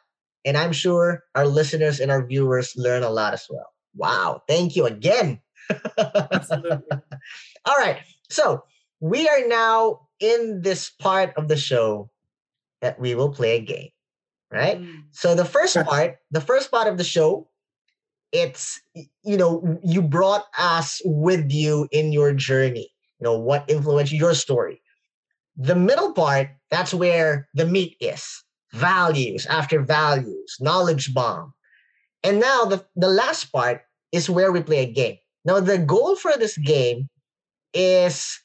[0.43, 3.67] and I'm sure our listeners and our viewers learn a lot as well.
[3.95, 5.39] Wow, thank you again.
[5.97, 6.83] Absolutely.
[7.65, 8.65] All right, so
[8.99, 12.09] we are now in this part of the show
[12.81, 13.91] that we will play a game.
[14.51, 14.79] Right?
[14.81, 15.03] Mm.
[15.11, 17.47] So the first part, the first part of the show,
[18.31, 18.79] it's
[19.23, 22.89] you know you brought us with you in your journey.
[23.19, 24.81] You know what influenced your story.
[25.57, 28.25] The middle part, that's where the meat is.
[28.73, 31.53] Values after values, knowledge bomb.
[32.23, 35.17] And now the, the last part is where we play a game.
[35.43, 37.09] Now the goal for this game
[37.73, 38.39] is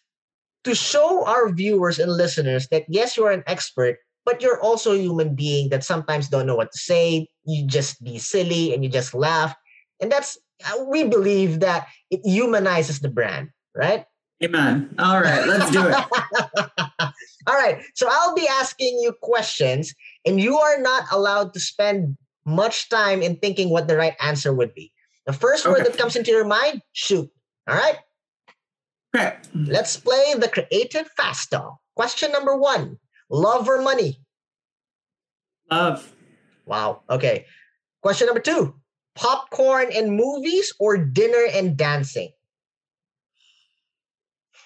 [0.65, 4.93] to show our viewers and listeners that yes, you are an expert, but you're also
[4.93, 7.29] a human being that sometimes don't know what to say.
[7.45, 9.55] You just be silly and you just laugh.
[10.01, 10.37] And that's,
[10.67, 14.05] uh, we believe that it humanizes the brand, right?
[14.45, 14.95] Amen.
[14.99, 15.95] All right, let's do it.
[17.47, 17.81] All right.
[17.95, 19.95] So I'll be asking you questions,
[20.27, 24.53] and you are not allowed to spend much time in thinking what the right answer
[24.53, 24.93] would be.
[25.25, 27.31] The first word that comes into your mind, shoot.
[27.67, 27.97] All right.
[29.15, 29.37] Okay.
[29.55, 31.79] Let's play the creative fast talk.
[31.95, 34.21] Question number one love or money?
[35.71, 36.13] Love.
[36.67, 37.03] Wow.
[37.11, 37.47] Okay.
[38.03, 38.75] Question number two
[39.15, 42.31] popcorn and movies or dinner and dancing?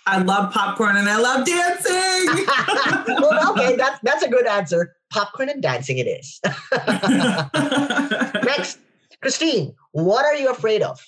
[0.06, 3.14] I love popcorn and I love dancing.
[3.20, 4.96] well, okay, that's that's a good answer.
[5.10, 6.40] Popcorn and dancing it is.
[8.44, 8.78] Next,
[9.22, 11.00] Christine, what are you afraid of?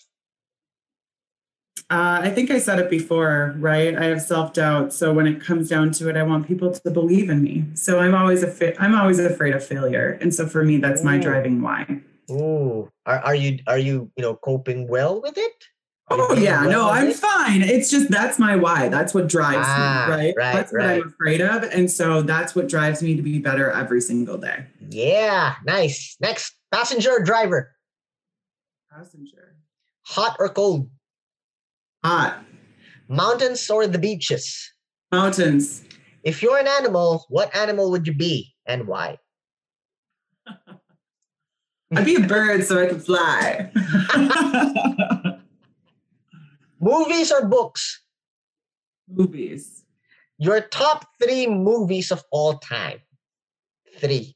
[1.91, 3.97] Uh, I think I said it before, right?
[3.97, 6.91] I have self doubt, so when it comes down to it, I want people to
[6.91, 7.65] believe in me.
[7.75, 11.03] So I'm always a fa- I'm always afraid of failure, and so for me, that's
[11.05, 12.01] my driving why.
[12.31, 15.53] Ooh, are, are you are you you know coping well with it?
[16.11, 17.17] Oh yeah, well no, I'm it?
[17.17, 17.63] fine.
[17.63, 18.89] It's just that's my why.
[18.89, 20.35] That's what drives Ah, me, right?
[20.37, 20.83] right, That's what.
[20.83, 24.65] I'm afraid of, and so that's what drives me to be better every single day.
[24.91, 26.17] Yeah, nice.
[26.21, 27.75] Next, passenger or driver,
[28.91, 29.57] Passenger.
[30.07, 30.89] hot or cold,
[32.05, 32.45] Hot
[33.09, 34.73] mountains or the beaches.
[35.12, 35.83] mountains.
[36.25, 39.19] If you're an animal, what animal would you be and why?
[41.95, 43.71] I'd be a bird so I could fly.
[46.81, 48.03] Movies or books?
[49.09, 49.85] Movies.
[50.38, 52.99] Your top three movies of all time.
[53.99, 54.35] Three.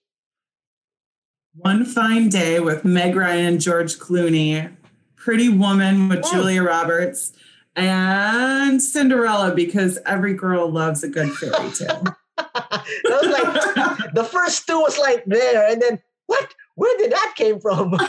[1.54, 4.76] One Fine Day with Meg Ryan, George Clooney,
[5.16, 6.30] Pretty Woman with Oh.
[6.32, 7.32] Julia Roberts,
[7.76, 12.04] and Cinderella because every girl loves a good fairy tale.
[12.38, 16.54] like the first two was like there, and then what?
[16.74, 17.94] Where did that came from?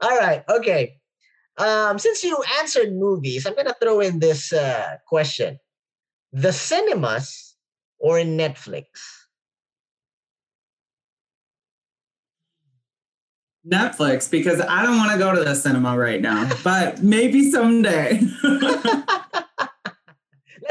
[0.00, 0.98] All right, okay.
[1.58, 5.58] Um, since you answered movies, I'm gonna throw in this uh, question:
[6.32, 7.54] the cinemas
[7.98, 8.86] or Netflix?
[13.66, 18.20] Netflix because I don't want to go to the cinema right now, but maybe someday.
[18.42, 18.78] Let's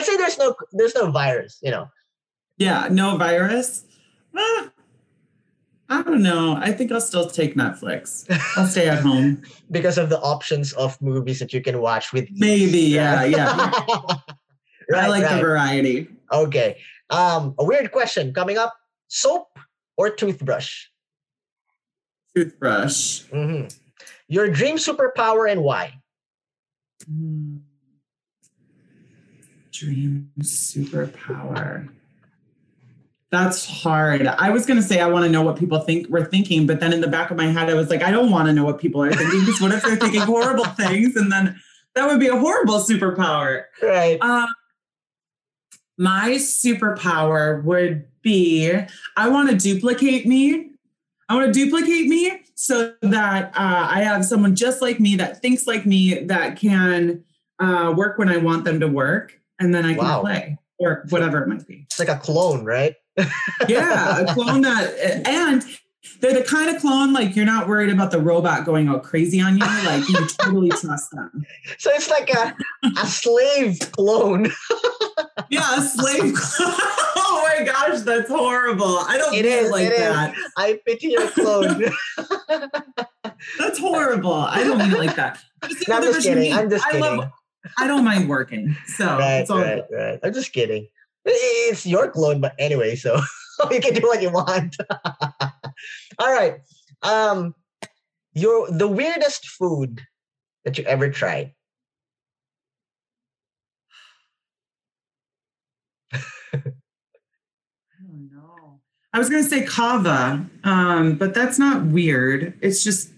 [0.08, 1.90] say there's no there's no virus, you know.
[2.58, 3.84] yeah, no virus.
[4.36, 4.72] Ah,
[5.90, 6.58] I don't know.
[6.60, 8.26] I think I'll still take Netflix.
[8.58, 9.44] I'll stay at home.
[9.72, 13.56] because of the options of movies that you can watch with Maybe, yeah, yeah.
[14.90, 15.36] right, I like right.
[15.36, 16.08] the variety.
[16.32, 16.78] Okay.
[17.10, 18.74] Um, a weird question coming up:
[19.08, 19.60] soap
[19.98, 20.88] or toothbrush?
[22.36, 23.24] Toothbrush.
[23.24, 23.66] hmm
[24.28, 25.94] Your dream superpower and why?
[27.06, 27.58] Hmm.
[29.72, 31.90] Dream superpower.
[33.32, 34.28] That's hard.
[34.28, 36.80] I was going to say I want to know what people think we're thinking, but
[36.80, 38.64] then in the back of my head, I was like, I don't want to know
[38.64, 41.16] what people are thinking because what if they're thinking horrible things?
[41.18, 41.60] And then
[41.96, 43.64] that would be a horrible superpower.
[43.82, 44.18] Right.
[44.22, 44.48] Um,
[45.98, 48.74] my superpower would be
[49.18, 50.72] I want to duplicate me.
[51.28, 55.42] I want to duplicate me so that uh, I have someone just like me that
[55.42, 57.24] thinks like me that can
[57.60, 60.22] uh, work when I want them to work, and then I can Wow.
[60.22, 61.86] play or whatever it might be.
[61.90, 62.96] It's like a clone, right?
[63.70, 65.64] Yeah, a clone that, and
[66.20, 69.42] they're the kind of clone like you're not worried about the robot going all crazy
[69.42, 69.66] on you.
[69.66, 71.46] Like you totally trust them.
[71.78, 72.56] So it's like a
[72.98, 74.52] a slave clone.
[75.50, 76.34] Yeah, a slave.
[76.36, 76.74] Clone.
[77.18, 78.98] oh my gosh, that's horrible.
[79.00, 80.34] I don't It is, it like that.
[80.58, 81.86] I pity your clone.
[83.60, 84.34] That's horrible.
[84.34, 85.40] I don't mean like that.
[85.88, 86.52] No, I'm just kidding.
[86.52, 87.18] I'm just I kidding.
[87.18, 87.32] love.
[87.78, 90.20] I don't mind working, so right, it's all right, right.
[90.24, 90.88] I'm just kidding.
[91.26, 93.20] It's your clone, but anyway, so
[93.72, 94.76] you can do what you want.
[96.20, 96.56] All right.
[97.02, 97.54] Um,
[98.34, 100.02] your the weirdest food
[100.64, 101.54] that you ever tried.
[106.14, 106.60] I
[108.02, 108.80] don't know.
[109.14, 112.58] I was gonna say kava, um, but that's not weird.
[112.62, 113.12] It's just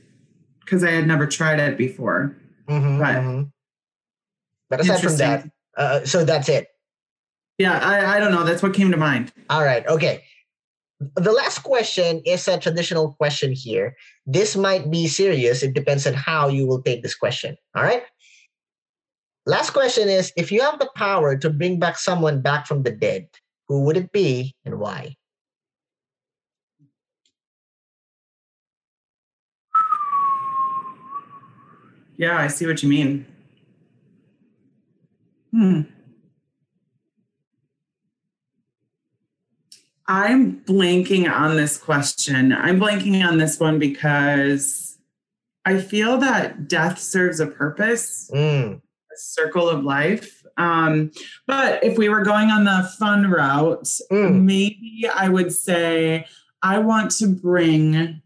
[0.59, 2.35] because I had never tried it before.
[2.67, 3.17] Mhm, Right.
[3.17, 3.51] mhm.
[4.69, 6.67] But aside from that, uh, so that's it.
[7.57, 8.43] Yeah, I, I don't know.
[8.43, 9.31] That's what came to mind.
[9.49, 9.87] All right.
[9.87, 10.23] Okay.
[10.99, 13.95] The last question is a traditional question here.
[14.25, 15.61] This might be serious.
[15.61, 17.55] It depends on how you will take this question.
[17.75, 18.03] All right.
[19.45, 22.91] Last question is if you have the power to bring back someone back from the
[22.91, 23.27] dead,
[23.67, 25.15] who would it be and why?
[32.17, 33.27] Yeah, I see what you mean.
[35.51, 35.81] Hmm.
[40.07, 42.53] I'm blanking on this question.
[42.53, 44.97] I'm blanking on this one because
[45.65, 50.45] I feel that death serves a purpose, Mm, a circle of life.
[50.55, 51.11] Um,
[51.45, 54.41] but if we were going on the fun route, mm.
[54.43, 56.25] maybe I would say
[56.63, 58.21] I want to bring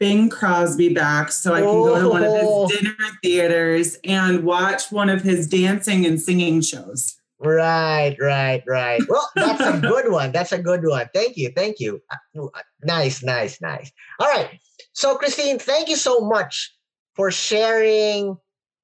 [0.00, 2.68] Bing Crosby back so I can go to one of Oh.
[2.68, 7.16] his dinner theaters and watch one of his dancing and singing shows.
[7.44, 9.02] Right, right, right.
[9.08, 10.32] Well, that's a good one.
[10.32, 11.08] That's a good one.
[11.12, 11.50] Thank you.
[11.54, 12.00] Thank you.
[12.10, 12.48] Uh,
[12.84, 13.92] Nice, nice, nice.
[14.20, 14.60] All right.
[14.92, 16.74] So, Christine, thank you so much
[17.14, 18.36] for sharing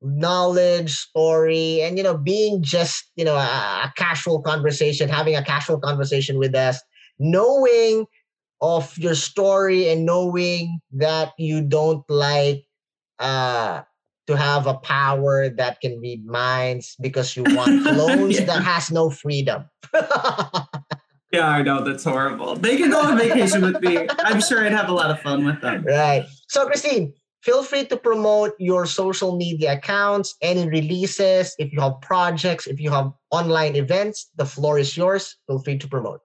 [0.03, 5.45] knowledge, story, and you know, being just you know a, a casual conversation, having a
[5.45, 6.81] casual conversation with us,
[7.19, 8.07] knowing
[8.61, 12.65] of your story and knowing that you don't like
[13.21, 13.83] uh
[14.31, 18.47] to have a power that can read minds because you want clones Yeah.
[18.47, 19.65] that has no freedom.
[21.33, 22.57] Yeah, I know that's horrible.
[22.57, 24.09] They can go on vacation with me.
[24.27, 25.85] I'm sure I'd have a lot of fun with them.
[25.87, 26.27] right.
[26.49, 32.01] So, Christine, feel free to promote your social media accounts, any releases, if you have
[32.03, 35.37] projects, if you have online events, the floor is yours.
[35.47, 36.19] Feel free to promote.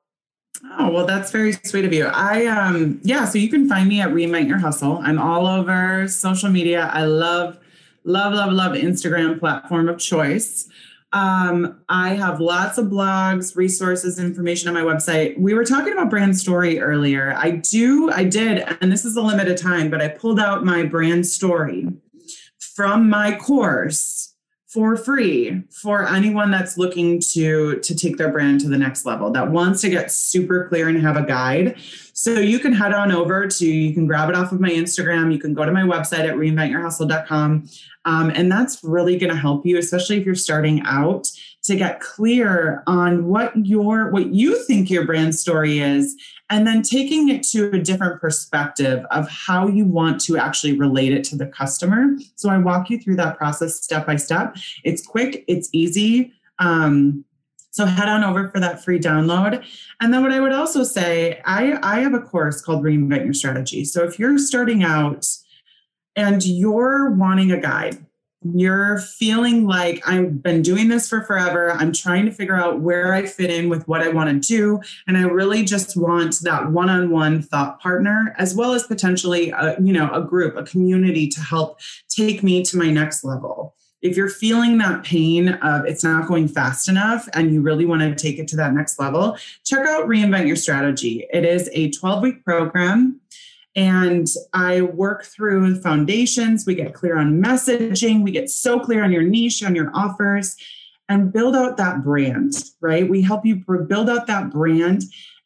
[0.80, 2.08] Oh, well, that's very sweet of you.
[2.08, 4.98] I um yeah, so you can find me at Reinvent Your Hustle.
[5.04, 6.90] I'm all over social media.
[6.92, 7.60] I love,
[8.06, 10.70] love, love, love Instagram platform of choice.
[11.12, 15.40] Um, I have lots of blogs, resources, information on my website.
[15.40, 17.34] We were talking about brand story earlier.
[17.38, 20.84] I do, I did, and this is a limited time, but I pulled out my
[20.84, 21.88] brand story
[22.60, 24.34] from my course
[24.68, 29.32] for free for anyone that's looking to to take their brand to the next level
[29.32, 31.78] that wants to get super clear and have a guide
[32.18, 35.34] so you can head on over to you can grab it off of my instagram.
[35.34, 37.68] You can go to my website at reinventyourhustle.com
[38.06, 41.30] um, and that's really going to help you especially if you're starting out
[41.64, 46.16] to get clear on what your what you think your brand story is
[46.50, 51.12] and then taking it to a different perspective of how you want to actually relate
[51.12, 52.16] it to the customer.
[52.36, 54.56] So i walk you through that process step by step.
[54.84, 57.26] It's quick it's easy um,
[57.76, 59.64] so head on over for that free download
[60.00, 63.34] and then what i would also say i i have a course called reinvent your
[63.34, 65.28] strategy so if you're starting out
[66.16, 67.98] and you're wanting a guide
[68.54, 71.72] you're feeling like I've been doing this for forever.
[71.72, 74.82] I'm trying to figure out where I fit in with what I want to do.
[75.08, 79.50] And I really just want that one on one thought partner, as well as potentially
[79.50, 83.75] a, you know, a group, a community to help take me to my next level.
[84.06, 88.04] If you're feeling that pain of it's not going fast enough and you really want
[88.04, 91.26] to take it to that next level, check out Reinvent Your Strategy.
[91.34, 93.20] It is a 12 week program
[93.76, 96.68] and I work through foundations.
[96.68, 98.22] We get clear on messaging.
[98.22, 100.56] We get so clear on your niche, on your offers,
[101.10, 103.10] and build out that brand, right?
[103.10, 105.02] We help you build out that brand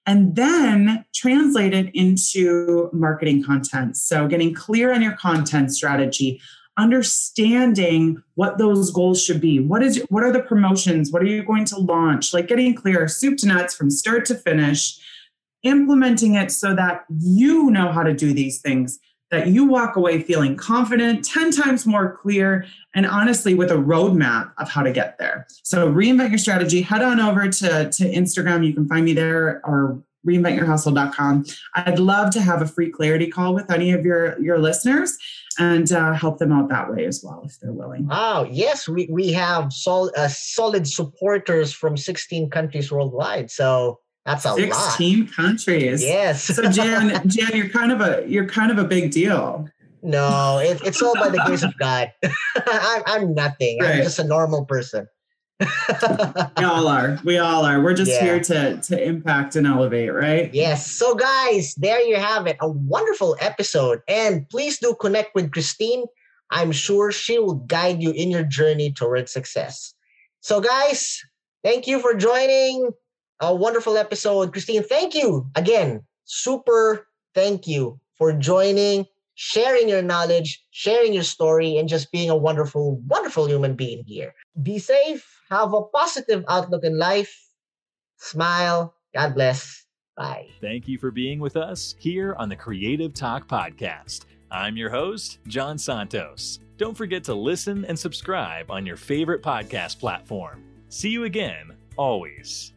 [0.05, 3.95] and then translate it into marketing content.
[3.95, 6.41] So, getting clear on your content strategy,
[6.79, 9.59] understanding what those goals should be.
[9.59, 11.11] What is what are the promotions?
[11.11, 12.33] What are you going to launch?
[12.33, 14.99] Like getting clear, soup to nuts from start to finish
[15.63, 18.97] implementing it so that you know how to do these things,
[19.29, 22.65] that you walk away feeling confident, 10 times more clear,
[22.95, 25.45] and honestly with a roadmap of how to get there.
[25.63, 28.65] So reinvent your strategy, head on over to, to Instagram.
[28.65, 31.45] You can find me there or reinventyourhustle.com.
[31.75, 35.17] I'd love to have a free clarity call with any of your, your listeners
[35.57, 38.07] and uh, help them out that way as well if they're willing.
[38.07, 38.43] Wow.
[38.49, 43.51] Yes, we, we have sol- uh, solid supporters from 16 countries worldwide.
[43.51, 45.35] So that's a 16 lot.
[45.35, 46.03] countries.
[46.03, 46.43] Yes.
[46.43, 49.67] So Jan, Jan, you're kind of a you're kind of a big deal.
[50.03, 52.11] no, it, it's all by the grace of God.
[52.67, 53.79] I'm, I'm nothing.
[53.81, 55.07] I'm just a normal person.
[55.59, 57.19] We all are.
[57.23, 57.81] We all are.
[57.81, 58.23] We're just Yeah.
[58.23, 60.53] here to to impact and elevate, right?
[60.53, 60.89] Yes.
[60.89, 62.57] So, guys, there you have it.
[62.61, 64.01] A wonderful episode.
[64.07, 66.05] And please do connect with Christine.
[66.51, 69.93] I'm sure she will guide you in your journey towards success.
[70.41, 71.19] So, guys,
[71.63, 72.89] thank you for joining
[73.41, 74.51] a wonderful episode.
[74.53, 76.03] Christine, thank you again.
[76.25, 79.05] Super thank you for joining,
[79.35, 84.33] sharing your knowledge, sharing your story, and just being a wonderful, wonderful human being here.
[84.61, 85.38] Be safe.
[85.49, 87.49] Have a positive outlook in life.
[88.17, 88.93] Smile.
[89.15, 89.85] God bless.
[90.15, 90.47] Bye.
[90.61, 94.25] Thank you for being with us here on the Creative Talk Podcast.
[94.51, 96.59] I'm your host, John Santos.
[96.77, 100.63] Don't forget to listen and subscribe on your favorite podcast platform.
[100.89, 102.73] See you again, always.